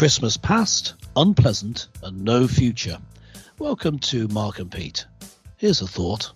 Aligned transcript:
Christmas 0.00 0.38
past, 0.38 0.94
unpleasant, 1.14 1.88
and 2.02 2.24
no 2.24 2.48
future. 2.48 2.98
Welcome 3.58 3.98
to 3.98 4.28
Mark 4.28 4.58
and 4.58 4.72
Pete. 4.72 5.04
Here's 5.58 5.82
a 5.82 5.86
thought. 5.86 6.32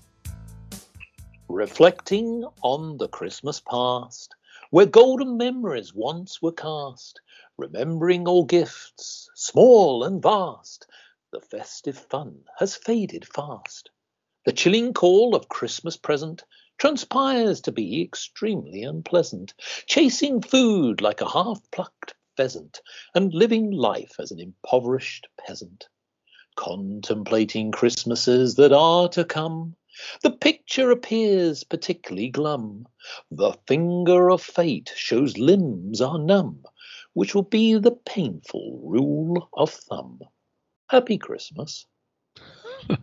Reflecting 1.48 2.45
on 2.61 2.98
the 2.98 3.08
Christmas 3.08 3.60
past, 3.60 4.35
where 4.69 4.85
golden 4.85 5.38
memories 5.38 5.95
once 5.95 6.42
were 6.42 6.53
cast, 6.53 7.22
remembering 7.56 8.28
all 8.28 8.45
gifts, 8.45 9.31
small 9.35 10.04
and 10.04 10.22
vast, 10.22 10.87
the 11.33 11.40
festive 11.40 11.96
fun 11.96 12.40
has 12.58 12.76
faded 12.76 13.26
fast. 13.26 13.88
The 14.44 14.53
chilling 14.53 14.92
call 14.92 15.35
of 15.35 15.49
Christmas 15.49 15.96
present 15.96 16.45
transpires 16.77 17.62
to 17.62 17.73
be 17.73 18.02
extremely 18.02 18.83
unpleasant, 18.83 19.54
chasing 19.87 20.42
food 20.42 21.01
like 21.01 21.23
a 21.23 21.30
half 21.30 21.62
plucked 21.70 22.12
pheasant, 22.37 22.80
and 23.15 23.33
living 23.33 23.70
life 23.70 24.16
as 24.19 24.30
an 24.30 24.41
impoverished 24.41 25.29
peasant. 25.38 25.88
Contemplating 26.57 27.73
Christmases 27.73 28.55
that 28.57 28.73
are 28.73 29.09
to 29.09 29.24
come, 29.24 29.77
the 30.23 30.30
picture 30.30 30.91
appears 30.91 31.65
particularly 31.65 32.29
glum. 32.29 32.87
The 33.30 33.52
finger 33.66 34.30
of 34.30 34.43
fate 34.43 34.93
shows 34.97 35.38
limbs 35.38 36.01
are 36.01 36.19
numb, 36.19 36.65
which 37.12 37.34
will 37.34 37.43
be 37.43 37.74
the 37.74 37.93
painful 37.93 38.80
rule 38.82 39.48
of 39.55 39.71
thumb. 39.71 40.21
Happy 40.88 41.19
Christmas. 41.19 41.87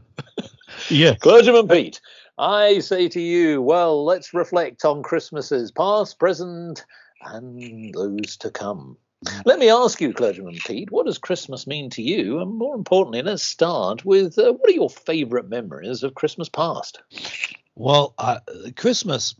Yeah. 0.89 1.15
Clergyman 1.15 1.67
Pete, 1.67 2.01
I 2.37 2.79
say 2.79 3.07
to 3.09 3.21
you, 3.21 3.61
well, 3.61 4.03
let's 4.03 4.33
reflect 4.33 4.83
on 4.85 5.03
Christmases 5.03 5.71
past, 5.71 6.19
present, 6.19 6.85
and 7.21 7.93
those 7.93 8.37
to 8.37 8.49
come. 8.49 8.97
Let 9.45 9.59
me 9.59 9.69
ask 9.69 10.01
you, 10.01 10.13
Clergyman 10.13 10.57
Pete, 10.65 10.91
what 10.91 11.05
does 11.05 11.19
Christmas 11.19 11.67
mean 11.67 11.91
to 11.91 12.01
you? 12.01 12.39
And 12.39 12.55
more 12.55 12.75
importantly, 12.75 13.21
let's 13.21 13.43
start 13.43 14.03
with 14.03 14.37
uh, 14.39 14.53
what 14.53 14.69
are 14.69 14.73
your 14.73 14.89
favourite 14.89 15.47
memories 15.47 16.03
of 16.03 16.15
Christmas 16.15 16.49
past? 16.49 17.01
Well, 17.75 18.15
uh, 18.17 18.39
Christmas 18.75 19.35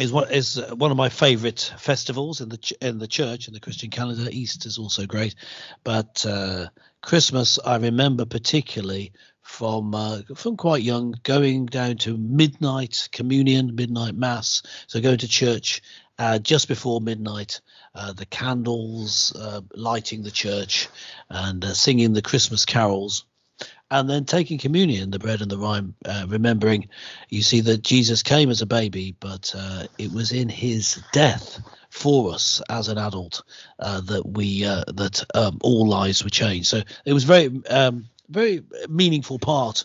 is 0.00 0.12
one 0.12 0.30
is 0.32 0.58
uh, 0.58 0.74
one 0.74 0.90
of 0.90 0.96
my 0.96 1.08
favourite 1.08 1.72
festivals 1.78 2.40
in 2.40 2.48
the 2.48 2.56
ch- 2.56 2.72
in 2.80 2.98
the 2.98 3.06
church 3.06 3.46
in 3.46 3.54
the 3.54 3.60
Christian 3.60 3.90
calendar. 3.90 4.28
Easter 4.30 4.66
is 4.66 4.78
also 4.78 5.06
great, 5.06 5.34
but 5.84 6.24
uh, 6.26 6.66
Christmas 7.02 7.58
I 7.64 7.76
remember 7.76 8.24
particularly 8.24 9.12
from 9.52 9.94
uh, 9.94 10.22
from 10.34 10.56
quite 10.56 10.82
young, 10.82 11.14
going 11.24 11.66
down 11.66 11.96
to 11.98 12.16
midnight 12.16 13.08
communion, 13.12 13.74
midnight 13.74 14.14
mass. 14.14 14.62
So 14.86 15.00
going 15.00 15.18
to 15.18 15.28
church 15.28 15.82
uh, 16.18 16.38
just 16.38 16.68
before 16.68 17.02
midnight, 17.02 17.60
uh, 17.94 18.14
the 18.14 18.24
candles 18.24 19.30
uh, 19.36 19.60
lighting 19.74 20.22
the 20.22 20.30
church, 20.30 20.88
and 21.28 21.62
uh, 21.62 21.74
singing 21.74 22.14
the 22.14 22.22
Christmas 22.22 22.64
carols. 22.64 23.26
And 23.90 24.08
then 24.08 24.24
taking 24.24 24.56
communion, 24.56 25.10
the 25.10 25.18
bread 25.18 25.42
and 25.42 25.50
the 25.50 25.58
wine, 25.58 25.94
uh, 26.06 26.24
remembering, 26.26 26.88
you 27.28 27.42
see 27.42 27.60
that 27.60 27.82
Jesus 27.82 28.22
came 28.22 28.48
as 28.48 28.62
a 28.62 28.66
baby, 28.66 29.14
but 29.20 29.54
it 29.98 30.10
was 30.10 30.32
in 30.32 30.48
his 30.48 31.02
death 31.12 31.60
for 31.92 32.32
us 32.32 32.62
as 32.70 32.88
an 32.88 32.96
adult 32.96 33.42
uh, 33.78 34.00
that 34.00 34.26
we 34.26 34.64
uh, 34.64 34.82
that 34.94 35.22
um, 35.34 35.58
all 35.62 35.86
lives 35.86 36.24
were 36.24 36.30
changed. 36.30 36.68
So 36.68 36.80
it 37.04 37.12
was 37.12 37.24
very 37.24 37.50
um, 37.68 38.08
very 38.28 38.62
meaningful 38.88 39.38
part 39.38 39.84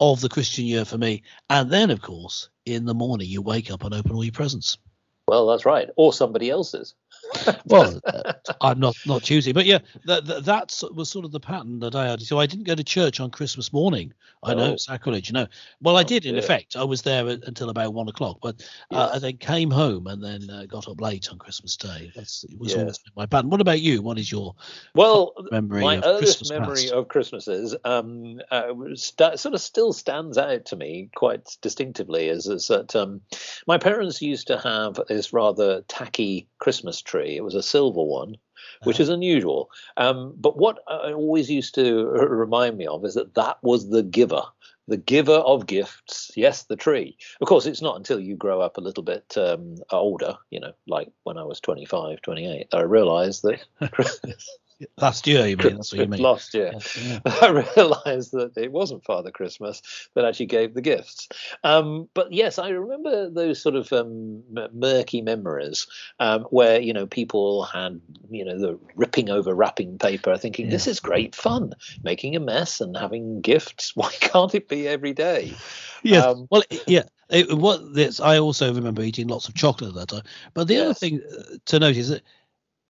of 0.00 0.20
the 0.20 0.28
Christian 0.28 0.64
year 0.64 0.84
for 0.84 0.98
me. 0.98 1.22
And 1.50 1.70
then, 1.70 1.90
of 1.90 2.02
course, 2.02 2.48
in 2.66 2.84
the 2.84 2.94
morning 2.94 3.28
you 3.28 3.42
wake 3.42 3.70
up 3.70 3.84
and 3.84 3.94
open 3.94 4.12
all 4.12 4.24
your 4.24 4.32
presents. 4.32 4.78
Well, 5.26 5.46
that's 5.46 5.64
right, 5.64 5.88
or 5.96 6.12
somebody 6.12 6.50
else's. 6.50 6.94
well, 7.66 8.00
uh, 8.06 8.32
I'm 8.60 8.78
not 8.78 8.96
not 9.06 9.22
choosing, 9.22 9.54
but 9.54 9.66
yeah, 9.66 9.78
that 10.04 10.26
that 10.26 10.44
that 10.44 10.82
was 10.94 11.08
sort 11.08 11.24
of 11.24 11.32
the 11.32 11.40
pattern 11.40 11.80
that 11.80 11.94
I 11.94 12.08
had. 12.08 12.22
So 12.22 12.38
I 12.38 12.46
didn't 12.46 12.64
go 12.64 12.74
to 12.74 12.84
church 12.84 13.20
on 13.20 13.30
Christmas 13.30 13.72
morning. 13.72 14.12
I 14.42 14.54
know 14.54 14.72
Oh. 14.72 14.76
sacrilege, 14.76 15.28
you 15.28 15.34
know. 15.34 15.46
Well, 15.80 15.96
I 15.96 16.02
Oh, 16.02 16.04
did 16.04 16.26
in 16.26 16.32
dear. 16.34 16.40
effect. 16.42 16.76
I 16.76 16.84
was 16.84 17.02
there 17.02 17.26
until 17.26 17.70
about 17.70 17.94
one 17.94 18.08
o'clock, 18.08 18.38
but 18.42 18.62
uh, 18.90 19.12
I 19.14 19.18
then 19.18 19.38
came 19.38 19.70
home 19.70 20.06
and 20.06 20.22
then 20.22 20.50
uh, 20.50 20.66
got 20.66 20.86
up 20.88 21.00
late 21.00 21.30
on 21.30 21.38
Christmas 21.38 21.76
Day. 21.76 22.12
That's 22.14 22.44
it 22.44 22.58
was 22.58 22.72
Yeah. 22.72 22.80
always 22.80 23.00
my 23.16 23.26
pattern. 23.26 23.50
What 23.50 23.60
about 23.60 23.80
you? 23.80 24.02
What 24.02 24.18
is 24.18 24.30
your 24.30 24.54
Well, 24.94 25.32
memory 25.50 25.82
my 25.82 25.96
of 25.96 26.04
earliest 26.04 26.38
Christmas 26.38 26.50
memory 26.50 26.82
past? 26.82 26.92
of 26.92 27.08
Christmases 27.08 27.76
um, 27.84 28.40
uh, 28.50 28.72
st- 28.94 29.38
sort 29.40 29.54
of 29.54 29.60
still 29.60 29.92
stands 29.92 30.36
out 30.38 30.66
to 30.66 30.76
me 30.76 31.10
quite 31.14 31.56
distinctively 31.62 32.28
is, 32.28 32.46
is 32.46 32.68
that 32.68 32.94
um, 32.94 33.20
my 33.66 33.78
parents 33.78 34.20
used 34.20 34.48
to 34.48 34.58
have 34.58 35.00
this 35.08 35.32
rather 35.32 35.82
tacky 35.88 36.48
Christmas 36.58 37.00
tree. 37.00 37.23
It 37.24 37.44
was 37.44 37.54
a 37.54 37.62
silver 37.62 38.02
one, 38.02 38.36
which 38.84 39.00
is 39.00 39.08
unusual. 39.08 39.70
Um, 39.96 40.34
but 40.36 40.56
what 40.56 40.78
I 40.88 41.12
always 41.12 41.50
used 41.50 41.74
to 41.76 42.06
remind 42.06 42.76
me 42.76 42.86
of 42.86 43.04
is 43.04 43.14
that 43.14 43.34
that 43.34 43.58
was 43.62 43.90
the 43.90 44.02
giver. 44.02 44.42
The 44.86 44.96
giver 44.98 45.32
of 45.32 45.66
gifts, 45.66 46.30
yes, 46.36 46.64
the 46.64 46.76
tree. 46.76 47.16
Of 47.40 47.48
course, 47.48 47.64
it's 47.64 47.80
not 47.80 47.96
until 47.96 48.20
you 48.20 48.36
grow 48.36 48.60
up 48.60 48.76
a 48.76 48.82
little 48.82 49.02
bit 49.02 49.34
um, 49.38 49.76
older, 49.90 50.36
you 50.50 50.60
know, 50.60 50.72
like 50.86 51.10
when 51.22 51.38
I 51.38 51.42
was 51.44 51.58
25, 51.60 52.20
28, 52.20 52.70
that 52.70 52.76
I 52.76 52.82
realised 52.82 53.44
that 53.44 53.64
Last 54.98 55.26
year, 55.26 55.46
you 55.46 55.56
mean? 55.56 55.76
That's 55.76 55.92
what 55.92 56.00
you 56.00 56.08
mean? 56.08 56.20
last 56.20 56.52
year. 56.52 56.72
Yeah. 57.00 57.20
I 57.26 57.48
realised 57.48 58.32
that 58.32 58.52
it 58.56 58.72
wasn't 58.72 59.04
Father 59.04 59.30
Christmas 59.30 59.80
that 60.14 60.24
actually 60.24 60.46
gave 60.46 60.74
the 60.74 60.80
gifts. 60.80 61.28
Um, 61.62 62.08
but 62.12 62.32
yes, 62.32 62.58
I 62.58 62.70
remember 62.70 63.30
those 63.30 63.62
sort 63.62 63.76
of 63.76 63.92
um, 63.92 64.42
murky 64.72 65.22
memories 65.22 65.86
um, 66.18 66.42
where 66.44 66.80
you 66.80 66.92
know 66.92 67.06
people 67.06 67.64
had 67.64 68.00
you 68.30 68.44
know 68.44 68.58
the 68.58 68.78
ripping 68.96 69.30
over 69.30 69.54
wrapping 69.54 69.98
paper, 69.98 70.36
thinking 70.36 70.70
this 70.70 70.88
is 70.88 70.98
great 70.98 71.34
fun, 71.34 71.74
making 72.02 72.34
a 72.34 72.40
mess 72.40 72.80
and 72.80 72.96
having 72.96 73.40
gifts. 73.40 73.92
Why 73.94 74.10
can't 74.20 74.54
it 74.54 74.68
be 74.68 74.88
every 74.88 75.12
day? 75.12 75.54
Yeah. 76.02 76.20
Um, 76.20 76.48
well, 76.50 76.62
yeah. 76.86 77.04
It, 77.30 77.56
what 77.56 77.94
this, 77.94 78.20
I 78.20 78.38
also 78.38 78.72
remember 78.72 79.02
eating 79.02 79.28
lots 79.28 79.48
of 79.48 79.54
chocolate 79.54 79.90
at 79.90 79.94
that 79.94 80.08
time. 80.08 80.24
But 80.52 80.68
the 80.68 80.78
other 80.78 80.94
thing 80.94 81.22
uh, 81.22 81.56
to 81.64 81.78
note 81.78 81.96
is 81.96 82.10
that 82.10 82.22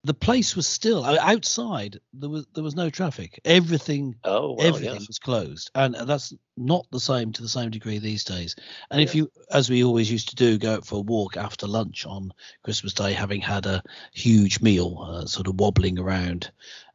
the 0.04 0.14
place 0.14 0.54
was 0.54 0.66
still 0.66 1.04
outside. 1.04 1.98
There 2.12 2.30
was 2.30 2.46
there 2.54 2.62
was 2.62 2.76
no 2.76 2.88
traffic. 2.88 3.40
Everything 3.44 4.14
Oh, 4.24 4.52
well, 4.52 4.66
everything 4.66 4.94
yes. 4.94 5.08
was 5.08 5.18
closed, 5.18 5.70
and 5.74 5.94
that's 5.94 6.32
not 6.56 6.86
the 6.90 7.00
same 7.00 7.32
to 7.32 7.42
the 7.42 7.48
same 7.48 7.70
degree 7.70 7.98
these 7.98 8.24
days. 8.24 8.54
And 8.90 9.00
if 9.00 9.14
you, 9.14 9.30
as 9.50 9.68
we 9.68 9.84
always 9.84 10.10
used 10.10 10.28
to 10.30 10.36
do, 10.36 10.58
go 10.58 10.74
out 10.74 10.86
for 10.86 10.96
a 10.96 11.02
walk 11.02 11.36
after 11.36 11.66
lunch 11.66 12.06
on 12.06 12.32
Christmas 12.62 12.94
Day, 12.94 13.12
having 13.12 13.40
had 13.40 13.66
a 13.66 13.82
huge 14.12 14.60
meal, 14.60 14.98
uh, 15.08 15.26
sort 15.26 15.48
of 15.48 15.58
wobbling 15.58 15.98
around 15.98 16.50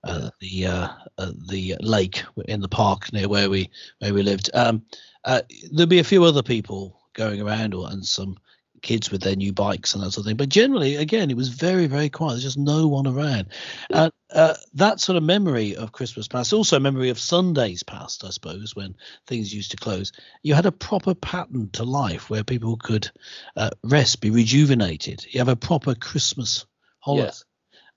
uh, 0.06 0.30
the 0.40 0.68
uh, 0.68 0.88
uh, 1.18 1.32
the 1.50 1.76
lake 1.82 2.24
in 2.48 2.62
the 2.62 2.70
park 2.70 3.12
near 3.12 3.28
where 3.28 3.50
we 3.50 3.70
where 4.00 4.14
we 4.14 4.24
lived, 4.24 4.50
um, 4.54 4.82
uh, 5.26 5.42
there'd 5.72 5.90
be 5.90 6.00
a 6.00 6.06
few 6.06 6.24
other 6.24 6.44
people 6.44 7.02
going 7.14 7.42
around, 7.42 7.74
or 7.74 7.90
and 7.90 8.06
some 8.06 8.38
kids 8.84 9.10
with 9.10 9.22
their 9.22 9.36
new 9.36 9.52
bikes 9.52 9.96
and 9.96 10.04
that 10.04 10.12
sort 10.12 10.26
of 10.26 10.30
thing. 10.30 10.38
But 10.38 10.50
generally, 10.50 10.98
again, 10.98 11.32
it 11.32 11.38
was 11.38 11.50
very, 11.50 11.88
very 11.88 12.10
quiet. 12.10 12.34
There's 12.34 12.44
just 12.44 12.58
no 12.58 12.88
one 12.88 13.08
around. 13.08 13.48
And 13.90 14.12
uh, 14.32 14.54
that 14.76 15.00
sort 15.00 15.16
of 15.16 15.24
memory 15.24 15.76
of 15.76 15.92
Christmas 15.92 16.28
past, 16.28 16.54
also 16.54 16.78
a 16.78 16.80
memory 16.80 17.10
of 17.10 17.18
Sundays 17.18 17.82
past, 17.82 18.24
I 18.24 18.30
suppose, 18.30 18.76
when 18.76 18.96
things 19.26 19.54
used 19.54 19.72
to 19.72 19.78
close. 19.78 20.12
You 20.44 20.54
had 20.54 20.68
a 20.68 20.72
proper 20.72 21.16
pattern 21.16 21.72
to 21.74 21.84
life 21.84 22.30
where 22.30 22.44
people 22.44 22.78
could 22.78 23.10
uh, 23.56 23.72
rest, 23.84 24.22
be 24.22 24.30
rejuvenated. 24.30 25.26
You 25.32 25.40
have 25.40 25.48
a 25.48 25.56
proper 25.56 25.96
Christmas 25.96 26.66
holiday. 27.00 27.26
Yes. 27.26 27.46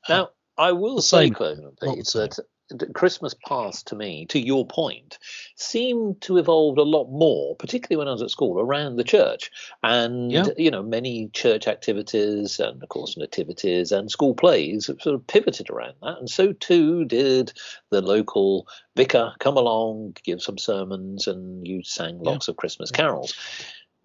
Now, 0.08 0.30
I 0.56 0.72
will 0.72 1.02
say. 1.02 1.30
Clement 1.30 1.78
Not 1.82 1.96
Pete, 1.96 2.06
that 2.14 2.36
that 2.36 2.46
Christmas 2.94 3.34
past 3.46 3.86
to 3.88 3.94
me, 3.94 4.26
to 4.26 4.38
your 4.38 4.66
point, 4.66 5.18
seemed 5.56 6.20
to 6.22 6.36
evolve 6.36 6.78
a 6.78 6.82
lot 6.82 7.08
more, 7.10 7.54
particularly 7.56 7.98
when 7.98 8.08
I 8.08 8.12
was 8.12 8.22
at 8.22 8.30
school, 8.30 8.58
around 8.58 8.96
the 8.96 9.04
church. 9.04 9.50
And, 9.82 10.32
Yeah. 10.32 10.46
you 10.56 10.70
know, 10.70 10.82
many 10.82 11.28
church 11.32 11.68
activities 11.68 12.58
and, 12.58 12.82
of 12.82 12.88
course, 12.88 13.16
nativities 13.16 13.92
and 13.92 14.10
school 14.10 14.34
plays 14.34 14.86
sort 14.86 15.06
of 15.06 15.26
pivoted 15.26 15.70
around 15.70 15.94
that. 16.02 16.18
And 16.18 16.28
so 16.28 16.52
too 16.52 17.04
did 17.04 17.52
the 17.90 18.00
local 18.02 18.66
vicar 18.96 19.34
come 19.38 19.56
along, 19.56 20.16
give 20.24 20.42
some 20.42 20.58
sermons, 20.58 21.26
and 21.26 21.66
you 21.66 21.82
sang 21.84 22.20
Yeah. 22.22 22.30
lots 22.30 22.48
of 22.48 22.56
Christmas 22.56 22.90
carols. 22.90 23.34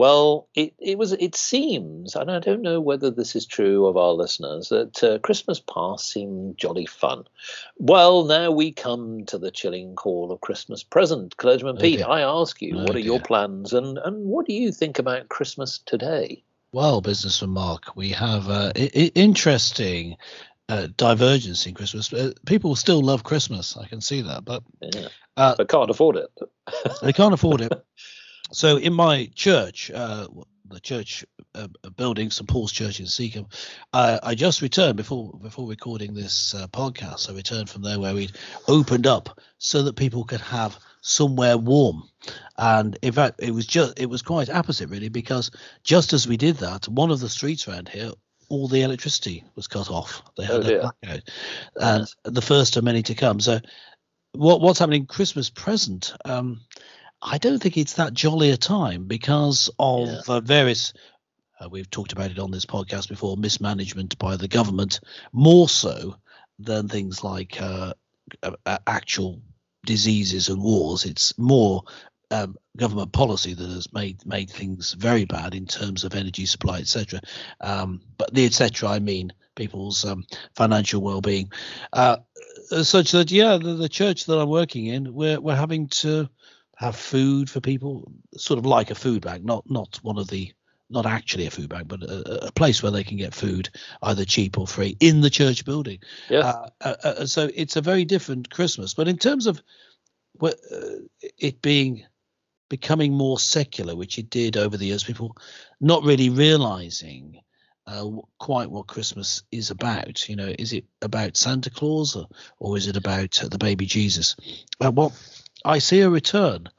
Well, 0.01 0.47
it, 0.55 0.73
it 0.79 0.97
was. 0.97 1.11
It 1.11 1.35
seems, 1.35 2.15
and 2.15 2.31
I 2.31 2.39
don't 2.39 2.63
know 2.63 2.81
whether 2.81 3.11
this 3.11 3.35
is 3.35 3.45
true 3.45 3.85
of 3.85 3.97
our 3.97 4.13
listeners, 4.13 4.69
that 4.69 5.03
uh, 5.03 5.19
Christmas 5.19 5.59
past 5.59 6.09
seemed 6.09 6.57
jolly 6.57 6.87
fun. 6.87 7.25
Well, 7.77 8.23
now 8.25 8.49
we 8.49 8.71
come 8.71 9.27
to 9.27 9.37
the 9.37 9.51
chilling 9.51 9.95
call 9.95 10.31
of 10.31 10.41
Christmas 10.41 10.81
present, 10.81 11.37
clergyman 11.37 11.75
Oh, 11.77 11.81
Pete. 11.81 11.97
dear. 11.97 12.07
I 12.09 12.21
ask 12.21 12.63
you, 12.63 12.79
Oh, 12.79 12.83
what 12.85 12.95
are 12.95 12.99
your 12.99 13.19
plans, 13.19 13.73
and 13.73 13.99
and 13.99 14.25
what 14.25 14.47
do 14.47 14.53
you 14.53 14.71
think 14.71 14.97
about 14.97 15.29
Christmas 15.29 15.77
today? 15.85 16.41
Well, 16.73 17.01
businessman 17.01 17.51
Mark, 17.51 17.95
we 17.95 18.09
have 18.09 18.49
uh, 18.49 18.71
I- 18.75 18.89
I- 18.95 19.11
interesting 19.13 20.17
uh, 20.67 20.87
divergence 20.97 21.67
in 21.67 21.75
Christmas. 21.75 22.11
Uh, 22.11 22.31
people 22.47 22.75
still 22.75 23.03
love 23.03 23.21
Christmas. 23.21 23.77
I 23.77 23.85
can 23.85 24.01
see 24.01 24.21
that, 24.21 24.45
but 24.45 24.63
Yeah, 24.81 25.09
uh, 25.37 25.53
but 25.59 25.69
can't 25.69 25.91
afford 25.91 26.15
it. 26.15 26.31
they 27.03 27.13
can't 27.13 27.35
afford 27.35 27.61
it. 27.61 27.71
So 28.51 28.77
in 28.77 28.93
my 28.93 29.29
church, 29.35 29.91
uh, 29.93 30.27
the 30.69 30.79
church 30.79 31.25
uh, 31.55 31.67
building, 31.95 32.31
St 32.31 32.47
Paul's 32.47 32.71
Church 32.71 32.99
in 32.99 33.05
Seacombe. 33.05 33.47
Uh, 33.93 34.19
I 34.23 34.35
just 34.35 34.61
returned 34.61 34.97
before 34.97 35.33
before 35.41 35.67
recording 35.67 36.13
this 36.13 36.55
uh, 36.55 36.67
podcast. 36.67 37.29
I 37.29 37.33
returned 37.33 37.69
from 37.69 37.81
there 37.81 37.99
where 37.99 38.13
we'd 38.13 38.37
opened 38.67 39.07
up 39.07 39.39
so 39.57 39.83
that 39.83 39.95
people 39.95 40.23
could 40.23 40.41
have 40.41 40.77
somewhere 41.01 41.57
warm. 41.57 42.03
And 42.57 42.97
in 43.01 43.11
fact, 43.11 43.41
it 43.41 43.51
was 43.51 43.65
just 43.65 43.99
it 43.99 44.09
was 44.09 44.21
quite 44.21 44.49
opposite 44.49 44.89
really 44.89 45.09
because 45.09 45.51
just 45.83 46.13
as 46.13 46.27
we 46.27 46.37
did 46.37 46.57
that, 46.57 46.87
one 46.87 47.11
of 47.11 47.19
the 47.19 47.29
streets 47.29 47.67
around 47.67 47.89
here 47.89 48.11
all 48.49 48.67
the 48.67 48.81
electricity 48.81 49.45
was 49.55 49.67
cut 49.67 49.89
off. 49.89 50.21
They 50.37 50.43
had 50.43 50.65
oh, 50.65 50.77
a 50.77 50.79
blackout, 50.81 51.21
and 51.77 52.07
the 52.23 52.41
first 52.41 52.75
of 52.75 52.83
many 52.83 53.01
to 53.03 53.15
come. 53.15 53.39
So, 53.39 53.59
what 54.33 54.59
what's 54.59 54.79
happening? 54.79 55.05
Christmas 55.05 55.49
present. 55.49 56.13
Um, 56.25 56.59
I 57.21 57.37
don't 57.37 57.59
think 57.61 57.77
it's 57.77 57.93
that 57.93 58.13
jolly 58.13 58.49
a 58.51 58.57
time 58.57 59.05
because 59.05 59.69
of 59.77 60.07
yeah. 60.07 60.21
uh, 60.27 60.39
various. 60.39 60.93
Uh, 61.59 61.69
we've 61.69 61.89
talked 61.89 62.13
about 62.13 62.31
it 62.31 62.39
on 62.39 62.51
this 62.51 62.65
podcast 62.65 63.09
before. 63.09 63.37
Mismanagement 63.37 64.17
by 64.17 64.35
the 64.35 64.47
government, 64.47 64.99
more 65.31 65.69
so 65.69 66.15
than 66.57 66.87
things 66.87 67.23
like 67.23 67.61
uh, 67.61 67.93
actual 68.87 69.41
diseases 69.85 70.49
and 70.49 70.61
wars. 70.61 71.05
It's 71.05 71.37
more 71.37 71.83
um, 72.31 72.55
government 72.77 73.11
policy 73.11 73.53
that 73.53 73.69
has 73.69 73.91
made 73.93 74.25
made 74.25 74.49
things 74.49 74.93
very 74.93 75.25
bad 75.25 75.53
in 75.53 75.67
terms 75.67 76.03
of 76.03 76.15
energy 76.15 76.45
supply, 76.45 76.79
etc. 76.79 77.21
Um, 77.59 78.01
but 78.17 78.33
the 78.33 78.45
etc. 78.45 78.89
I 78.89 78.99
mean 78.99 79.33
people's 79.55 80.05
um, 80.05 80.25
financial 80.55 81.01
well-being, 81.01 81.51
uh, 81.91 82.17
such 82.83 83.11
that 83.11 83.31
yeah, 83.31 83.57
the, 83.57 83.73
the, 83.73 83.89
church 83.89 84.25
that 84.25 84.39
I'm 84.39 84.49
working 84.49 84.85
in, 84.85 85.13
we're 85.13 85.39
we're 85.39 85.55
having 85.55 85.87
to 85.89 86.29
have 86.81 86.95
food 86.95 87.47
for 87.47 87.61
people, 87.61 88.11
sort 88.35 88.57
of 88.57 88.65
like 88.65 88.89
a 88.89 88.95
food 88.95 89.21
bank, 89.21 89.45
not 89.45 89.69
not 89.69 89.99
one 90.01 90.17
of 90.17 90.27
the 90.27 90.51
not 90.89 91.05
actually 91.05 91.45
a 91.45 91.51
food 91.51 91.69
bank, 91.69 91.87
but 91.87 92.01
a, 92.01 92.47
a, 92.47 92.51
place 92.51 92.83
where 92.83 92.91
they 92.91 93.03
can 93.03 93.15
get 93.15 93.33
food 93.33 93.69
either 94.01 94.25
cheap 94.25 94.57
or 94.57 94.67
free 94.67 94.97
in 94.99 95.21
the 95.21 95.29
church 95.29 95.63
building. 95.63 95.99
Yeah. 96.27 96.39
Uh, 96.39 96.69
uh, 96.81 96.95
uh 97.03 97.25
so 97.25 97.49
it's 97.53 97.77
a 97.77 97.81
very 97.81 98.03
different 98.03 98.49
Christmas. 98.49 98.93
But 98.93 99.07
in 99.07 99.17
terms 99.17 99.45
of 99.45 99.61
uh, 100.41 100.49
it 101.37 101.61
being 101.61 102.03
becoming 102.67 103.13
more 103.13 103.37
secular, 103.37 103.95
which 103.95 104.17
it 104.17 104.29
did 104.29 104.57
over 104.57 104.75
the 104.75 104.87
years, 104.87 105.03
people 105.03 105.37
not 105.79 106.03
really 106.03 106.29
realizing 106.29 107.39
uh, 107.85 108.09
quite 108.39 108.71
what 108.71 108.87
Christmas 108.87 109.43
is 109.51 109.69
about. 109.69 110.27
You 110.27 110.35
know, 110.35 110.53
is 110.57 110.73
it 110.73 110.85
about 111.01 111.37
Santa 111.37 111.69
Claus 111.69 112.15
or, 112.15 112.27
or 112.59 112.75
is 112.75 112.87
it 112.87 112.97
about 112.97 113.43
uh, 113.43 113.49
the 113.49 113.57
baby 113.57 113.85
Jesus? 113.85 114.35
Uh, 114.83 114.91
well, 114.91 115.13
I 115.65 115.79
see 115.79 116.01
a 116.01 116.09
return. 116.09 116.69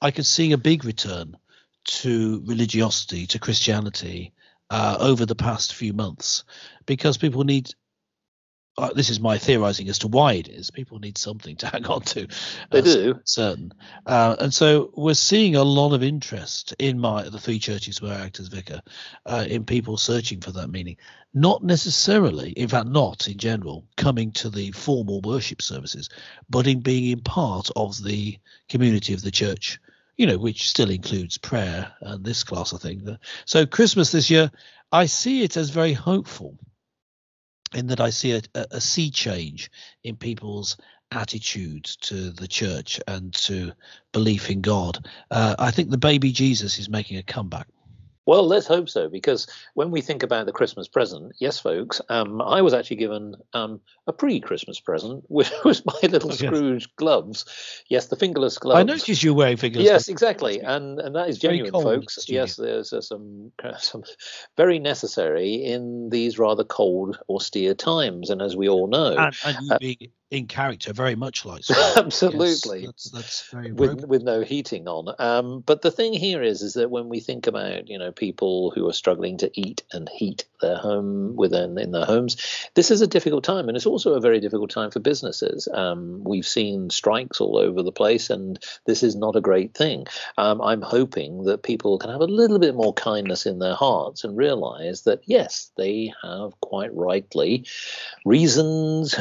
I 0.00 0.10
can 0.10 0.24
see 0.24 0.52
a 0.52 0.58
big 0.58 0.84
return 0.84 1.36
to 1.84 2.42
religiosity, 2.46 3.26
to 3.28 3.38
Christianity 3.38 4.32
uh, 4.70 4.96
over 5.00 5.24
the 5.24 5.34
past 5.34 5.74
few 5.74 5.92
months, 5.92 6.44
because 6.86 7.16
people 7.16 7.44
need. 7.44 7.70
Uh, 8.78 8.92
this 8.92 9.10
is 9.10 9.18
my 9.18 9.36
theorizing 9.36 9.88
as 9.88 9.98
to 9.98 10.06
why 10.06 10.34
it 10.34 10.46
is. 10.48 10.70
People 10.70 11.00
need 11.00 11.18
something 11.18 11.56
to 11.56 11.66
hang 11.72 11.84
on 11.86 12.00
to. 12.02 12.28
They 12.70 12.80
do. 12.80 13.20
Certain. 13.24 13.72
Uh, 14.06 14.36
and 14.38 14.54
so 14.54 14.92
we're 14.94 15.14
seeing 15.14 15.56
a 15.56 15.64
lot 15.64 15.94
of 15.94 16.04
interest 16.04 16.76
in 16.78 17.00
my 17.00 17.28
the 17.28 17.40
three 17.40 17.58
churches 17.58 18.00
where 18.00 18.12
I 18.12 18.26
act 18.26 18.38
as 18.38 18.46
vicar, 18.46 18.80
uh, 19.26 19.44
in 19.48 19.64
people 19.64 19.96
searching 19.96 20.40
for 20.40 20.52
that 20.52 20.68
meaning. 20.68 20.96
Not 21.34 21.64
necessarily, 21.64 22.50
in 22.52 22.68
fact, 22.68 22.86
not 22.86 23.26
in 23.26 23.36
general, 23.36 23.84
coming 23.96 24.30
to 24.32 24.48
the 24.48 24.70
formal 24.70 25.20
worship 25.22 25.60
services, 25.60 26.08
but 26.48 26.68
in 26.68 26.80
being 26.80 27.10
in 27.10 27.20
part 27.20 27.70
of 27.74 28.02
the 28.02 28.38
community 28.68 29.12
of 29.12 29.22
the 29.22 29.30
church 29.30 29.80
you 30.16 30.26
know, 30.26 30.36
which 30.36 30.68
still 30.68 30.90
includes 30.90 31.38
prayer 31.38 31.92
and 32.00 32.24
this 32.24 32.42
class 32.42 32.72
of 32.72 32.82
thing. 32.82 33.16
So 33.44 33.66
Christmas 33.66 34.10
this 34.10 34.28
year, 34.28 34.50
I 34.90 35.06
see 35.06 35.44
it 35.44 35.56
as 35.56 35.70
very 35.70 35.92
hopeful 35.92 36.58
in 37.74 37.86
that 37.88 38.00
I 38.00 38.10
see 38.10 38.32
a, 38.32 38.42
a 38.54 38.80
sea 38.80 39.10
change 39.10 39.70
in 40.04 40.16
people's 40.16 40.76
attitude 41.10 41.84
to 41.84 42.30
the 42.30 42.48
church 42.48 43.00
and 43.06 43.32
to 43.32 43.72
belief 44.12 44.50
in 44.50 44.60
God. 44.60 45.06
Uh, 45.30 45.54
I 45.58 45.70
think 45.70 45.90
the 45.90 45.98
baby 45.98 46.32
Jesus 46.32 46.78
is 46.78 46.88
making 46.88 47.18
a 47.18 47.22
comeback. 47.22 47.66
Well, 48.28 48.46
let's 48.46 48.66
hope 48.66 48.90
so, 48.90 49.08
because 49.08 49.46
when 49.72 49.90
we 49.90 50.02
think 50.02 50.22
about 50.22 50.44
the 50.44 50.52
Christmas 50.52 50.86
present, 50.86 51.32
yes, 51.38 51.58
folks, 51.58 52.02
um, 52.10 52.42
I 52.42 52.60
was 52.60 52.74
actually 52.74 52.96
given 52.96 53.36
um, 53.54 53.80
a 54.06 54.12
pre-Christmas 54.12 54.78
present, 54.80 55.24
which 55.28 55.50
was 55.64 55.82
my 55.86 55.98
little 56.02 56.30
oh, 56.30 56.34
Scrooge 56.34 56.82
yes. 56.82 56.92
gloves. 56.96 57.84
Yes, 57.88 58.08
the 58.08 58.16
fingerless 58.16 58.58
gloves. 58.58 58.80
I 58.80 58.82
noticed 58.82 59.22
you 59.22 59.32
wearing 59.32 59.56
fingerless. 59.56 59.86
Yes, 59.86 60.08
exactly, 60.08 60.60
and 60.60 61.00
and 61.00 61.16
that 61.16 61.30
is 61.30 61.38
genuine, 61.38 61.72
folks. 61.72 62.28
Yes, 62.28 62.56
there's 62.56 62.92
uh, 62.92 63.00
some 63.00 63.50
some 63.78 64.04
very 64.58 64.78
necessary 64.78 65.54
in 65.64 66.10
these 66.10 66.38
rather 66.38 66.64
cold, 66.64 67.18
austere 67.30 67.72
times, 67.72 68.28
and 68.28 68.42
as 68.42 68.54
we 68.54 68.68
all 68.68 68.88
know, 68.88 69.16
and, 69.16 69.34
and 69.46 69.56
you 69.62 69.72
uh, 69.72 69.78
being 69.78 70.12
in 70.30 70.46
character 70.46 70.92
very 70.92 71.14
much 71.14 71.46
like 71.46 71.62
absolutely 71.96 72.80
yes, 72.80 72.86
that's, 72.86 73.10
that's 73.10 73.50
very 73.50 73.72
with, 73.72 74.04
with 74.04 74.22
no 74.22 74.42
heating 74.42 74.86
on. 74.86 75.14
Um, 75.18 75.60
but 75.60 75.80
the 75.80 75.90
thing 75.90 76.12
here 76.12 76.42
is 76.42 76.60
is 76.60 76.74
that 76.74 76.90
when 76.90 77.08
we 77.08 77.20
think 77.20 77.46
about 77.46 77.88
you 77.88 77.98
know 77.98 78.12
people 78.12 78.70
who 78.70 78.86
are 78.88 78.92
struggling 78.92 79.38
to 79.38 79.50
eat 79.58 79.82
and 79.92 80.08
heat 80.08 80.44
their 80.60 80.76
home 80.76 81.34
within 81.36 81.78
in 81.78 81.92
their 81.92 82.04
homes 82.04 82.36
this 82.74 82.90
is 82.90 83.00
a 83.00 83.06
difficult 83.06 83.44
time 83.44 83.68
and 83.68 83.76
it's 83.76 83.86
also 83.86 84.14
a 84.14 84.20
very 84.20 84.40
difficult 84.40 84.70
time 84.70 84.90
for 84.90 85.00
businesses. 85.00 85.66
Um, 85.72 86.22
we've 86.24 86.46
seen 86.46 86.90
strikes 86.90 87.40
all 87.40 87.56
over 87.56 87.82
the 87.82 87.92
place 87.92 88.28
and 88.28 88.58
this 88.84 89.02
is 89.02 89.16
not 89.16 89.36
a 89.36 89.40
great 89.40 89.74
thing. 89.74 90.06
Um, 90.36 90.60
i'm 90.60 90.82
hoping 90.82 91.44
that 91.44 91.62
people 91.62 91.98
can 91.98 92.10
have 92.10 92.20
a 92.20 92.24
little 92.24 92.58
bit 92.58 92.74
more 92.74 92.92
kindness 92.92 93.46
in 93.46 93.58
their 93.58 93.74
hearts 93.74 94.24
and 94.24 94.36
realize 94.36 95.02
that 95.02 95.20
yes 95.24 95.70
they 95.76 96.12
have 96.22 96.60
quite 96.60 96.94
rightly 96.94 97.64
reasons 98.24 99.14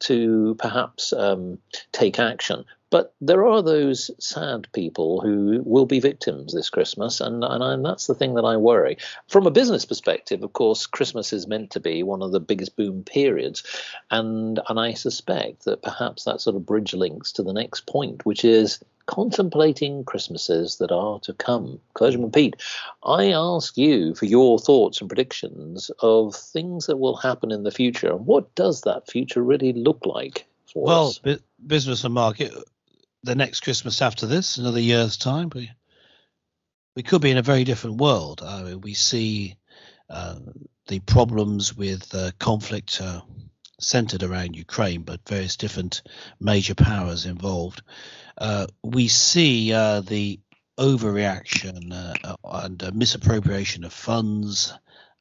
to 0.00 0.54
perhaps 0.58 1.12
um, 1.12 1.58
take 1.92 2.18
action. 2.18 2.64
But 2.90 3.14
there 3.20 3.44
are 3.46 3.62
those 3.62 4.10
sad 4.20 4.68
people 4.72 5.20
who 5.20 5.60
will 5.64 5.86
be 5.86 5.98
victims 5.98 6.54
this 6.54 6.70
Christmas, 6.70 7.20
and, 7.20 7.42
and, 7.42 7.62
and 7.62 7.84
that's 7.84 8.06
the 8.06 8.14
thing 8.14 8.34
that 8.34 8.44
I 8.44 8.56
worry. 8.56 8.96
From 9.28 9.46
a 9.46 9.50
business 9.50 9.84
perspective, 9.84 10.44
of 10.44 10.52
course, 10.52 10.86
Christmas 10.86 11.32
is 11.32 11.48
meant 11.48 11.72
to 11.72 11.80
be 11.80 12.04
one 12.04 12.22
of 12.22 12.30
the 12.30 12.40
biggest 12.40 12.76
boom 12.76 13.02
periods, 13.02 13.64
and 14.10 14.60
and 14.68 14.78
I 14.78 14.94
suspect 14.94 15.64
that 15.64 15.82
perhaps 15.82 16.24
that 16.24 16.40
sort 16.40 16.54
of 16.54 16.64
bridge 16.64 16.94
links 16.94 17.32
to 17.32 17.42
the 17.42 17.52
next 17.52 17.86
point, 17.86 18.24
which 18.24 18.44
is 18.44 18.78
contemplating 19.06 20.04
Christmases 20.04 20.76
that 20.76 20.92
are 20.92 21.18
to 21.20 21.32
come. 21.32 21.80
Clergyman 21.94 22.30
Pete, 22.30 22.56
I 23.04 23.32
ask 23.32 23.76
you 23.76 24.14
for 24.14 24.26
your 24.26 24.58
thoughts 24.58 25.00
and 25.00 25.08
predictions 25.08 25.90
of 26.00 26.34
things 26.34 26.86
that 26.86 26.98
will 26.98 27.16
happen 27.16 27.50
in 27.50 27.62
the 27.62 27.70
future. 27.70 28.16
What 28.16 28.54
does 28.54 28.82
that 28.82 29.10
future 29.10 29.42
really 29.42 29.72
look 29.72 30.04
like 30.04 30.46
for 30.72 30.84
well, 30.84 31.08
us? 31.08 31.20
Well, 31.24 31.38
business 31.66 32.04
and 32.04 32.14
market, 32.14 32.52
the 33.26 33.34
next 33.34 33.60
Christmas 33.60 34.00
after 34.00 34.26
this, 34.26 34.56
another 34.56 34.80
year's 34.80 35.16
time, 35.16 35.50
we, 35.54 35.70
we 36.94 37.02
could 37.02 37.20
be 37.20 37.30
in 37.30 37.38
a 37.38 37.42
very 37.42 37.64
different 37.64 37.98
world. 37.98 38.42
I 38.42 38.62
mean, 38.62 38.80
we 38.80 38.94
see 38.94 39.56
uh, 40.08 40.36
the 40.88 41.00
problems 41.00 41.76
with 41.76 42.14
uh, 42.14 42.30
conflict. 42.38 43.00
Uh, 43.00 43.20
centered 43.78 44.22
around 44.22 44.56
Ukraine, 44.56 45.02
but 45.02 45.28
various 45.28 45.58
different 45.58 46.00
major 46.40 46.74
powers 46.74 47.26
involved 47.26 47.82
uh, 48.38 48.66
we 48.82 49.08
see 49.08 49.72
uh, 49.72 50.00
the 50.00 50.40
overreaction 50.78 51.92
uh, 51.92 52.36
and 52.44 52.94
misappropriation 52.94 53.84
of 53.84 53.92
funds, 53.92 54.74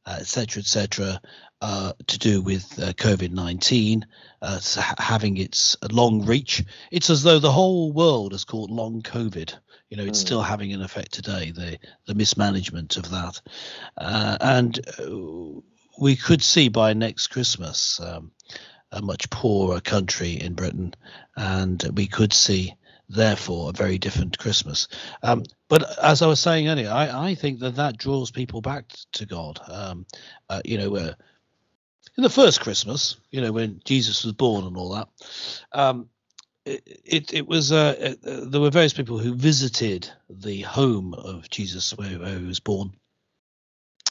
Uh, 0.08 0.18
etc., 0.20 0.62
etc., 0.62 1.20
uh, 1.62 1.94
to 2.06 2.20
do 2.20 2.40
with 2.40 2.78
uh, 2.78 2.94
COVID 2.94 3.32
19 3.32 4.06
having 5.00 5.38
its 5.38 5.76
long 5.92 6.24
reach. 6.24 6.64
It's 6.92 7.10
as 7.10 7.24
though 7.24 7.40
the 7.40 7.52
whole 7.52 7.92
world 7.92 8.34
has 8.34 8.46
caught 8.46 8.70
long 8.70 9.02
COVID. 9.02 9.52
You 9.90 9.98
know, 9.98 10.04
it's 10.04 10.20
mm. 10.20 10.26
still 10.26 10.42
having 10.44 10.74
an 10.74 10.84
effect 10.84 11.12
today, 11.14 11.52
the, 11.52 11.80
the 12.06 12.14
mismanagement 12.14 12.98
of 12.98 13.10
that. 13.10 13.42
and 13.98 14.80
we 16.00 16.16
could 16.16 16.44
see 16.44 16.70
by 16.70 16.94
next 16.94 17.28
Christmas 17.28 18.00
um, 18.00 18.32
a 18.92 19.02
much 19.02 19.30
poorer 19.30 19.82
country 19.82 20.34
in 20.34 20.54
Britain, 20.54 20.94
and 21.36 21.84
we 21.96 22.08
could 22.08 22.34
see 22.34 22.74
therefore 23.10 23.70
a 23.70 23.78
very 23.78 23.98
different 23.98 24.38
Christmas. 24.38 24.88
Um, 25.24 25.44
but 25.68 26.00
as 26.00 26.22
I 26.22 26.28
was 26.28 26.40
saying 26.40 26.68
earlier, 26.68 26.90
I, 26.90 27.30
I, 27.30 27.36
think 27.36 27.60
that 27.60 27.76
that 27.76 27.98
draws 27.98 28.32
people 28.32 28.62
back 28.62 28.92
to 29.14 29.26
God. 29.26 29.60
Um, 29.68 30.06
uh, 30.50 30.62
you 30.66 30.78
know, 30.78 30.96
in 30.96 32.24
the 32.24 32.30
first 32.30 32.62
Christmas, 32.62 33.18
you 33.32 33.42
know, 33.42 33.52
when 33.52 33.82
Jesus 33.84 34.24
was 34.24 34.34
born 34.34 34.66
and 34.66 34.78
all 34.78 34.94
that, 34.94 35.08
um, 35.72 36.10
it, 36.66 37.02
it, 37.06 37.34
it 37.34 37.48
was 37.48 37.72
uh, 37.72 38.16
uh, 38.26 38.42
there 38.46 38.62
were 38.62 38.72
various 38.72 38.94
people 38.94 39.20
who 39.20 39.36
visited 39.36 40.10
the 40.30 40.62
home 40.62 41.14
of 41.14 41.50
Jesus 41.50 41.96
where, 41.98 42.20
where 42.20 42.40
he 42.40 42.46
was 42.46 42.60
born 42.60 42.94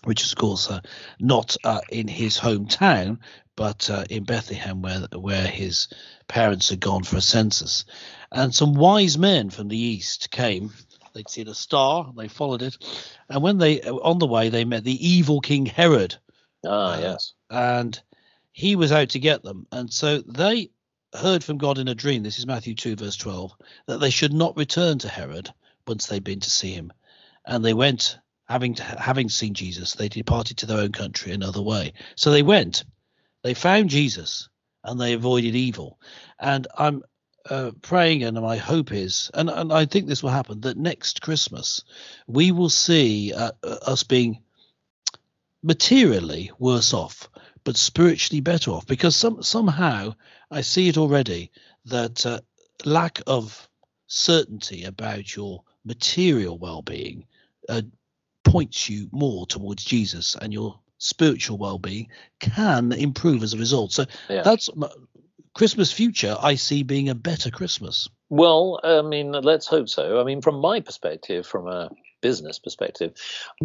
which 0.04 0.22
is 0.22 0.32
of 0.32 0.38
course 0.38 0.70
uh, 0.70 0.80
not 1.18 1.56
uh, 1.64 1.80
in 1.90 2.08
his 2.08 2.38
hometown, 2.38 3.18
but 3.56 3.88
uh, 3.90 4.04
in 4.10 4.24
Bethlehem, 4.24 4.82
where 4.82 5.06
where 5.12 5.46
his 5.46 5.88
parents 6.28 6.70
had 6.70 6.80
gone 6.80 7.04
for 7.04 7.16
a 7.16 7.20
census. 7.20 7.84
And 8.32 8.54
some 8.54 8.74
wise 8.74 9.16
men 9.16 9.50
from 9.50 9.68
the 9.68 9.78
east 9.78 10.30
came 10.30 10.72
They'd 11.14 11.30
seen 11.30 11.48
a 11.48 11.54
star. 11.54 12.12
They 12.16 12.26
followed 12.26 12.62
it, 12.62 12.76
and 13.28 13.40
when 13.40 13.58
they 13.58 13.80
on 13.82 14.18
the 14.18 14.26
way 14.26 14.48
they 14.48 14.64
met 14.64 14.82
the 14.82 15.08
evil 15.08 15.40
King 15.40 15.64
Herod. 15.64 16.16
Ah, 16.66 16.94
uh, 16.94 16.98
yes. 16.98 17.34
And 17.48 18.00
he 18.50 18.74
was 18.74 18.90
out 18.90 19.10
to 19.10 19.20
get 19.20 19.44
them, 19.44 19.66
and 19.70 19.92
so 19.92 20.18
they 20.20 20.70
heard 21.14 21.44
from 21.44 21.58
God 21.58 21.78
in 21.78 21.86
a 21.86 21.94
dream. 21.94 22.24
This 22.24 22.40
is 22.40 22.46
Matthew 22.46 22.74
two 22.74 22.96
verse 22.96 23.16
twelve 23.16 23.52
that 23.86 23.98
they 23.98 24.10
should 24.10 24.32
not 24.32 24.56
return 24.56 24.98
to 24.98 25.08
Herod 25.08 25.50
once 25.86 26.06
they'd 26.06 26.24
been 26.24 26.40
to 26.40 26.50
see 26.50 26.72
him, 26.72 26.92
and 27.46 27.64
they 27.64 27.74
went 27.74 28.18
having 28.48 28.74
having 28.74 29.28
seen 29.28 29.54
Jesus. 29.54 29.92
They 29.92 30.08
departed 30.08 30.58
to 30.58 30.66
their 30.66 30.78
own 30.80 30.90
country 30.90 31.30
another 31.30 31.62
way. 31.62 31.92
So 32.16 32.32
they 32.32 32.42
went. 32.42 32.84
They 33.44 33.54
found 33.54 33.90
Jesus 33.90 34.48
and 34.82 35.00
they 35.00 35.12
avoided 35.12 35.54
evil. 35.54 36.00
And 36.40 36.66
I'm 36.76 37.02
uh, 37.48 37.72
praying, 37.82 38.24
and 38.24 38.40
my 38.40 38.56
hope 38.56 38.90
is, 38.90 39.30
and, 39.34 39.50
and 39.50 39.70
I 39.70 39.84
think 39.84 40.06
this 40.06 40.22
will 40.22 40.30
happen, 40.30 40.62
that 40.62 40.78
next 40.78 41.20
Christmas 41.20 41.84
we 42.26 42.52
will 42.52 42.70
see 42.70 43.34
uh, 43.34 43.52
uh, 43.62 43.76
us 43.86 44.02
being 44.02 44.42
materially 45.62 46.50
worse 46.58 46.94
off, 46.94 47.28
but 47.64 47.76
spiritually 47.76 48.40
better 48.40 48.70
off, 48.70 48.86
because 48.86 49.14
some 49.14 49.42
somehow 49.42 50.14
I 50.50 50.62
see 50.62 50.88
it 50.88 50.96
already 50.96 51.50
that 51.86 52.24
uh, 52.24 52.40
lack 52.84 53.20
of 53.26 53.68
certainty 54.06 54.84
about 54.84 55.36
your 55.36 55.64
material 55.84 56.56
well-being 56.56 57.26
uh, 57.68 57.82
points 58.42 58.88
you 58.88 59.08
more 59.12 59.46
towards 59.46 59.84
Jesus, 59.84 60.34
and 60.40 60.52
your 60.52 60.80
spiritual 61.04 61.58
well-being 61.58 62.08
can 62.40 62.92
improve 62.92 63.42
as 63.42 63.52
a 63.52 63.58
result. 63.58 63.92
So 63.92 64.06
yeah. 64.28 64.42
that's 64.42 64.70
Christmas 65.54 65.92
future. 65.92 66.36
I 66.40 66.54
see 66.54 66.82
being 66.82 67.08
a 67.10 67.14
better 67.14 67.50
Christmas. 67.50 68.08
Well, 68.30 68.80
I 68.82 69.02
mean, 69.02 69.32
let's 69.32 69.66
hope 69.66 69.88
so. 69.88 70.20
I 70.20 70.24
mean, 70.24 70.40
from 70.40 70.56
my 70.60 70.80
perspective, 70.80 71.46
from 71.46 71.68
a 71.68 71.90
business 72.22 72.58
perspective, 72.58 73.12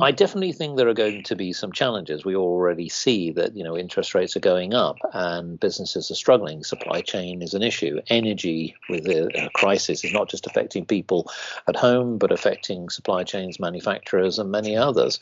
I 0.02 0.12
definitely 0.12 0.52
think 0.52 0.76
there 0.76 0.90
are 0.90 0.94
going 0.94 1.24
to 1.24 1.36
be 1.38 1.54
some 1.54 1.72
challenges. 1.72 2.26
We 2.26 2.36
already 2.36 2.90
see 2.90 3.32
that 3.32 3.56
you 3.56 3.64
know 3.64 3.78
interest 3.78 4.14
rates 4.14 4.36
are 4.36 4.42
going 4.42 4.74
up 4.74 4.98
and 5.14 5.58
businesses 5.58 6.12
are 6.12 6.16
struggling. 6.16 6.66
Supply 6.66 7.00
chain 7.00 7.42
is 7.42 7.54
an 7.54 7.64
issue. 7.64 8.02
Energy 8.08 8.76
with 8.90 9.06
the 9.06 9.46
uh, 9.46 9.48
crisis 9.56 10.04
is 10.04 10.12
not 10.12 10.30
just 10.30 10.46
affecting 10.46 10.86
people 10.86 11.32
at 11.70 11.78
home, 11.78 12.18
but 12.18 12.34
affecting 12.34 12.90
supply 12.90 13.24
chains, 13.24 13.62
manufacturers, 13.62 14.40
and 14.40 14.52
many 14.52 14.76
others. 14.76 15.22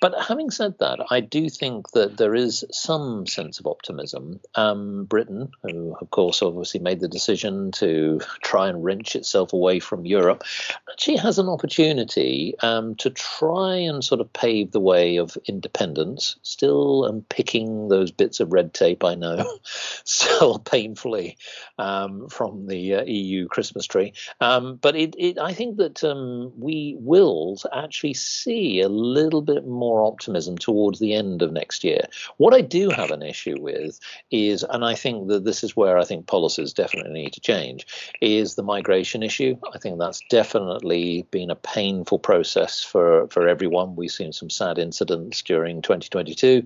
But 0.00 0.14
having 0.20 0.50
said 0.50 0.78
that, 0.80 0.98
I 1.10 1.20
do 1.20 1.48
think 1.48 1.90
that 1.92 2.16
there 2.16 2.34
is 2.34 2.64
some 2.70 3.26
sense 3.26 3.60
of 3.60 3.66
optimism. 3.66 4.40
Um, 4.54 5.04
Britain, 5.04 5.50
who 5.62 5.96
of 6.00 6.10
course 6.10 6.42
obviously 6.42 6.80
made 6.80 7.00
the 7.00 7.08
decision 7.08 7.70
to 7.72 8.20
try 8.42 8.68
and 8.68 8.84
wrench 8.84 9.16
itself 9.16 9.52
away 9.52 9.80
from 9.80 10.04
Europe, 10.04 10.42
actually 10.90 11.16
has 11.18 11.38
an 11.38 11.48
opportunity 11.48 12.54
um, 12.60 12.96
to 12.96 13.10
try 13.10 13.76
and 13.76 14.04
sort 14.04 14.20
of 14.20 14.32
pave 14.32 14.72
the 14.72 14.80
way 14.80 15.16
of 15.16 15.38
independence. 15.46 16.36
Still, 16.42 17.04
I'm 17.06 17.22
picking 17.22 17.88
those 17.88 18.10
bits 18.10 18.40
of 18.40 18.52
red 18.52 18.74
tape 18.74 19.04
I 19.04 19.14
know, 19.14 19.58
so 20.04 20.58
painfully 20.58 21.38
um, 21.78 22.28
from 22.28 22.66
the 22.66 22.96
uh, 22.96 23.04
EU 23.04 23.48
Christmas 23.48 23.86
tree. 23.86 24.12
Um, 24.40 24.76
but 24.76 24.96
it, 24.96 25.14
it, 25.16 25.38
I 25.38 25.52
think 25.54 25.78
that 25.78 26.02
um, 26.04 26.52
we 26.58 26.96
will 26.98 27.56
actually 27.72 28.14
see 28.14 28.80
a 28.80 28.88
little 28.88 29.42
bit 29.42 29.66
more 29.66 29.83
more 29.84 30.02
optimism 30.02 30.56
towards 30.56 30.98
the 30.98 31.12
end 31.12 31.42
of 31.42 31.52
next 31.52 31.84
year. 31.84 32.00
What 32.38 32.54
I 32.54 32.62
do 32.62 32.88
have 32.88 33.10
an 33.10 33.22
issue 33.22 33.56
with 33.60 34.00
is, 34.30 34.62
and 34.62 34.82
I 34.82 34.94
think 34.94 35.28
that 35.28 35.44
this 35.44 35.62
is 35.62 35.76
where 35.76 35.98
I 35.98 36.04
think 36.04 36.26
policies 36.26 36.72
definitely 36.72 37.12
need 37.12 37.34
to 37.34 37.40
change, 37.40 37.86
is 38.22 38.54
the 38.54 38.62
migration 38.62 39.22
issue. 39.22 39.56
I 39.74 39.78
think 39.78 39.98
that's 39.98 40.22
definitely 40.30 41.26
been 41.30 41.50
a 41.50 41.56
painful 41.56 42.18
process 42.18 42.82
for, 42.82 43.28
for 43.28 43.46
everyone. 43.46 43.96
We've 43.96 44.10
seen 44.10 44.32
some 44.32 44.50
sad 44.50 44.78
incidents 44.78 45.42
during 45.42 45.82
2022. 45.82 46.62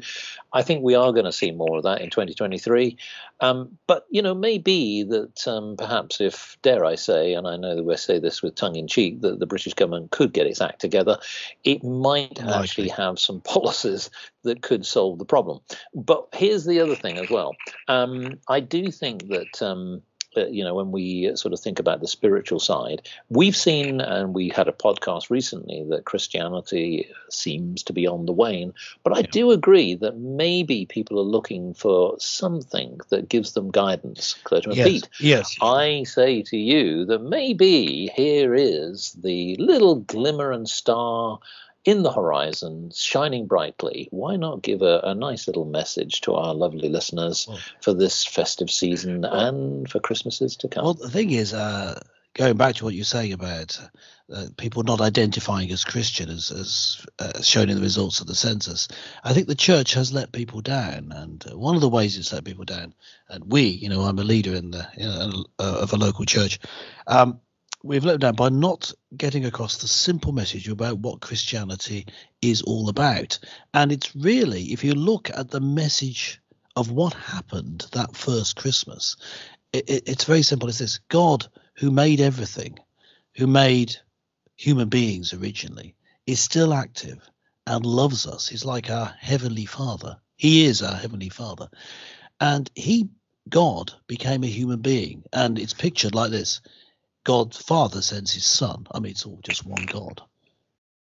I 0.52 0.62
think 0.62 0.82
we 0.82 0.94
are 0.94 1.12
going 1.12 1.25
to 1.25 1.32
see 1.32 1.50
more 1.50 1.78
of 1.78 1.82
that 1.82 2.00
in 2.00 2.10
2023. 2.10 2.96
Um, 3.40 3.78
but 3.87 4.06
you 4.10 4.20
know, 4.20 4.34
maybe 4.34 5.04
that 5.04 5.46
um, 5.46 5.76
perhaps 5.76 6.20
if, 6.20 6.56
dare 6.62 6.84
I 6.84 6.96
say, 6.96 7.34
and 7.34 7.46
I 7.46 7.56
know 7.56 7.76
that 7.76 7.84
we 7.84 7.96
say 7.96 8.18
this 8.18 8.42
with 8.42 8.54
tongue 8.54 8.76
in 8.76 8.88
cheek, 8.88 9.20
that 9.20 9.38
the 9.38 9.46
British 9.46 9.75
government 9.75 10.10
could 10.10 10.32
get 10.32 10.46
its 10.46 10.60
act 10.60 10.80
together, 10.80 11.18
it 11.64 11.84
might 11.84 12.38
Likely. 12.38 12.52
actually 12.52 12.88
have 12.88 13.08
some 13.17 13.41
policies 13.45 14.11
that 14.43 14.62
could 14.62 14.85
solve 14.85 15.19
the 15.19 15.25
problem. 15.25 15.61
But 15.95 16.29
here's 16.33 16.65
the 16.65 16.81
other 16.81 16.97
thing 16.97 17.19
as 17.19 17.31
well. 17.31 17.55
Um, 17.87 18.38
I 18.49 18.61
do 18.61 18.91
think 18.91 19.29
that 19.29 19.62
um, 19.62 20.03
uh, 20.37 20.47
you 20.47 20.62
know, 20.62 20.75
when 20.75 20.93
we 20.93 21.35
sort 21.37 21.55
of 21.55 21.61
think 21.61 21.79
about 21.79 22.00
the 22.00 22.07
spiritual 22.07 22.61
side, 22.61 23.09
we've 23.31 23.57
seen, 23.57 24.00
and 24.00 24.35
we 24.35 24.50
had 24.50 24.69
a 24.69 24.73
podcast 24.73 25.31
recently 25.31 25.85
that 25.88 26.05
Christianity 26.05 27.11
seems 27.31 27.83
to 27.85 27.93
be 27.93 28.07
on 28.07 28.27
the 28.27 28.33
wane. 28.33 28.75
But 29.03 29.17
I 29.17 29.21
yeah. 29.21 29.31
do 29.33 29.50
agree 29.53 29.95
that 29.97 30.19
maybe 30.19 30.85
people 30.85 31.19
are 31.19 31.23
looking 31.23 31.73
for 31.73 32.17
something 32.19 33.00
that 33.09 33.29
gives 33.29 33.53
them 33.53 33.71
guidance. 33.71 34.37
Yes. 34.53 34.87
Pete, 34.87 35.09
yes. 35.19 35.57
I 35.62 36.05
say 36.05 36.43
to 36.43 36.57
you 36.57 37.07
that 37.07 37.23
maybe 37.23 38.11
here 38.15 38.55
is 38.55 39.17
the 39.23 39.57
little 39.57 39.97
glimmer 39.97 40.53
and 40.53 40.69
star 40.69 41.41
in 41.88 42.02
the 42.02 42.12
horizon, 42.12 42.90
shining 42.95 43.47
brightly, 43.47 44.09
why 44.11 44.37
not 44.37 44.61
give 44.61 44.83
a, 44.83 45.00
a 45.04 45.14
nice 45.14 45.47
little 45.47 45.64
message 45.64 46.21
to 46.21 46.35
our 46.35 46.52
lovely 46.52 46.90
listeners 46.90 47.47
well, 47.49 47.59
for 47.80 47.95
this 47.95 48.26
festive 48.26 48.71
season 48.71 49.23
well, 49.23 49.33
and 49.33 49.90
for 49.90 49.99
Christmases 49.99 50.54
to 50.57 50.68
come? 50.68 50.85
Well, 50.85 50.92
the 50.92 51.09
thing 51.09 51.30
is, 51.30 51.54
uh, 51.54 51.99
going 52.35 52.59
back 52.59 52.75
to 52.75 52.85
what 52.85 52.92
you're 52.92 53.07
saying 53.07 53.33
about 53.33 53.80
uh, 54.30 54.49
people 54.59 54.83
not 54.83 55.00
identifying 55.00 55.71
as 55.71 55.83
Christian, 55.83 56.28
as, 56.28 56.50
as 56.50 57.07
uh, 57.21 57.40
shown 57.40 57.71
in 57.71 57.76
the 57.76 57.83
results 57.83 58.21
of 58.21 58.26
the 58.26 58.35
census, 58.35 58.88
I 59.25 59.33
think 59.33 59.47
the 59.47 59.54
church 59.54 59.95
has 59.95 60.12
let 60.12 60.30
people 60.30 60.61
down, 60.61 61.11
and 61.16 61.42
one 61.54 61.75
of 61.75 61.80
the 61.80 61.88
ways 61.88 62.18
it's 62.18 62.35
let 62.35 62.45
people 62.45 62.66
down, 62.66 62.92
and 63.30 63.50
we, 63.50 63.62
you 63.62 63.88
know, 63.88 64.02
I'm 64.02 64.18
a 64.18 64.25
leader 64.25 64.54
in 64.54 64.73
the 64.73 64.87
you 64.95 65.07
know, 65.07 65.47
uh, 65.59 65.78
of 65.80 65.95
a 65.95 65.97
local 65.97 66.26
church. 66.26 66.59
Um, 67.07 67.40
we've 67.82 68.04
let 68.04 68.20
down 68.20 68.35
by 68.35 68.49
not 68.49 68.92
getting 69.16 69.44
across 69.44 69.78
the 69.78 69.88
simple 69.88 70.32
message 70.32 70.68
about 70.68 70.99
what 70.99 71.20
Christianity 71.20 72.06
is 72.42 72.62
all 72.62 72.88
about. 72.88 73.38
And 73.75 73.92
it's 73.92 74.14
really, 74.16 74.64
if 74.64 74.82
you 74.82 74.94
look 74.94 75.30
at 75.30 75.50
the 75.50 75.61
message 75.61 76.40
of 76.76 76.90
what 76.90 77.14
happened 77.14 77.87
that 77.92 78.16
first 78.16 78.56
Christmas, 78.56 79.16
it, 79.73 79.88
it, 79.88 80.02
it's 80.06 80.25
very 80.25 80.42
simple. 80.42 80.68
It's 80.68 80.78
this 80.78 81.00
God 81.08 81.47
who 81.76 81.90
made 81.90 82.20
everything, 82.20 82.78
who 83.37 83.47
made 83.47 83.97
human 84.56 84.88
beings 84.88 85.32
originally, 85.32 85.94
is 86.26 86.40
still 86.40 86.75
active 86.75 87.30
and 87.66 87.87
loves 87.87 88.26
us. 88.26 88.49
He's 88.49 88.64
like 88.64 88.90
our 88.90 89.14
heavenly 89.20 89.66
Father. 89.66 90.18
He 90.37 90.64
is 90.64 90.82
our 90.82 90.94
heavenly 90.94 91.28
Father. 91.28 91.68
And 92.40 92.70
he, 92.75 93.08
God, 93.49 93.92
became 94.06 94.42
a 94.42 94.49
human 94.49 94.80
being. 94.80 95.23
And 95.32 95.58
it's 95.58 95.75
pictured 95.75 96.14
like 96.14 96.30
this 96.30 96.61
God 97.28 97.54
Father 97.54 98.00
sends 98.00 98.32
his 98.32 98.47
Son. 98.47 98.87
I 98.90 99.00
mean, 99.00 99.11
it's 99.11 99.26
all 99.26 99.40
just 99.42 99.66
one 99.66 99.85
God. 99.85 100.23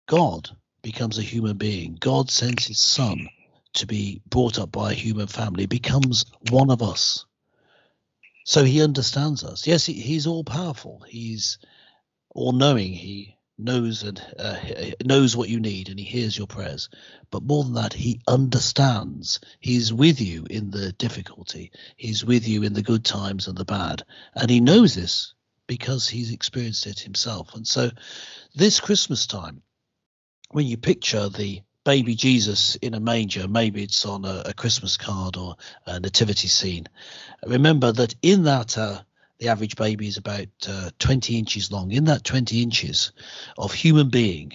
God 0.08 0.50
becomes 0.82 1.16
a 1.16 1.22
human 1.22 1.58
being. 1.58 1.96
God 2.00 2.28
sends 2.28 2.66
his 2.66 2.80
Son 2.80 3.28
to 3.74 3.86
be 3.86 4.20
brought 4.28 4.58
up 4.58 4.72
by 4.72 4.90
a 4.90 4.96
human 4.96 5.28
family, 5.28 5.66
becomes 5.66 6.24
one 6.50 6.72
of 6.72 6.82
us. 6.82 7.24
So 8.42 8.64
he 8.64 8.82
understands 8.82 9.44
us. 9.44 9.64
Yes, 9.64 9.86
he, 9.86 9.92
he's 9.92 10.26
all 10.26 10.42
powerful. 10.42 11.04
He's 11.06 11.58
all 12.30 12.50
knowing. 12.50 12.94
He 12.94 13.36
knows 13.56 14.02
and 14.02 14.20
uh, 14.40 14.56
knows 15.04 15.36
what 15.36 15.48
you 15.48 15.60
need, 15.60 15.88
and 15.88 16.00
he 16.00 16.04
hears 16.04 16.36
your 16.36 16.48
prayers. 16.48 16.88
But 17.30 17.44
more 17.44 17.62
than 17.62 17.74
that, 17.74 17.92
he 17.92 18.22
understands. 18.26 19.38
He's 19.60 19.92
with 19.92 20.20
you 20.20 20.48
in 20.50 20.72
the 20.72 20.90
difficulty. 20.94 21.70
He's 21.96 22.24
with 22.24 22.48
you 22.48 22.64
in 22.64 22.72
the 22.72 22.82
good 22.82 23.04
times 23.04 23.46
and 23.46 23.56
the 23.56 23.64
bad, 23.64 24.02
and 24.34 24.50
he 24.50 24.60
knows 24.60 24.96
this 24.96 25.34
because 25.68 26.08
he's 26.08 26.32
experienced 26.32 26.88
it 26.88 26.98
himself. 26.98 27.54
And 27.54 27.64
so, 27.64 27.90
this 28.56 28.80
Christmas 28.80 29.28
time, 29.28 29.62
when 30.50 30.66
you 30.66 30.76
picture 30.76 31.28
the 31.28 31.62
baby 31.84 32.16
Jesus 32.16 32.74
in 32.76 32.94
a 32.94 33.00
manger, 33.00 33.46
maybe 33.46 33.84
it's 33.84 34.04
on 34.04 34.24
a, 34.24 34.42
a 34.46 34.54
Christmas 34.54 34.96
card 34.96 35.36
or 35.36 35.56
a 35.86 36.00
nativity 36.00 36.48
scene, 36.48 36.88
remember 37.46 37.92
that 37.92 38.16
in 38.22 38.42
that, 38.44 38.76
uh, 38.76 39.02
the 39.38 39.48
average 39.48 39.76
baby 39.76 40.08
is 40.08 40.16
about 40.16 40.48
uh, 40.68 40.90
20 40.98 41.38
inches 41.38 41.70
long. 41.70 41.92
In 41.92 42.06
that 42.06 42.24
20 42.24 42.62
inches 42.62 43.12
of 43.56 43.72
human 43.72 44.08
being 44.08 44.52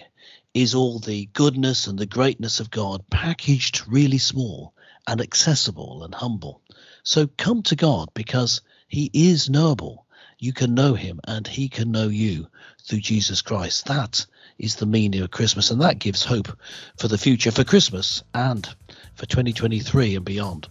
is 0.54 0.76
all 0.76 1.00
the 1.00 1.28
goodness 1.28 1.88
and 1.88 1.98
the 1.98 2.06
greatness 2.06 2.60
of 2.60 2.70
God 2.70 3.10
packaged 3.10 3.88
really 3.88 4.18
small 4.18 4.74
and 5.08 5.22
accessible 5.22 6.04
and 6.04 6.14
humble. 6.14 6.62
So 7.04 7.28
come 7.28 7.64
to 7.64 7.76
God 7.76 8.10
because 8.14 8.62
he 8.88 9.10
is 9.14 9.50
knowable 9.50 10.03
you 10.44 10.52
can 10.52 10.74
know 10.74 10.94
him 10.94 11.22
and 11.24 11.48
he 11.48 11.70
can 11.70 11.90
know 11.90 12.10
you 12.10 12.46
through 12.84 13.00
Jesus 13.00 13.42
Christ. 13.42 13.86
That 13.86 14.26
is 14.60 14.76
the 14.76 14.86
meaning 14.86 15.22
of 15.22 15.32
Christmas, 15.32 15.72
and 15.72 15.82
that 15.82 16.00
gives 16.00 16.22
hope 16.26 16.50
for 16.98 17.08
the 17.08 17.18
future, 17.18 17.50
for 17.50 17.64
Christmas 17.64 18.24
and 18.34 18.68
for 19.16 19.26
2023 19.26 20.18
and 20.18 20.26
beyond. 20.26 20.68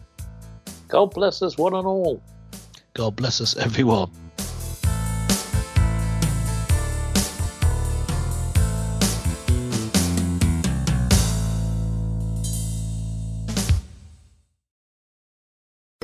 God 0.89 1.15
bless 1.15 1.41
us, 1.41 1.57
one 1.57 1.75
and 1.75 1.87
all. 1.87 2.23
God 2.93 3.17
bless 3.17 3.41
us, 3.41 3.57
everyone. 3.57 4.11